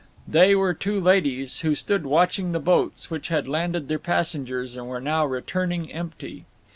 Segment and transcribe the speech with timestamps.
[0.27, 4.87] They were two ladies, who stood watching the boats, which had landed their passengers and
[4.87, 6.45] were now returning empty.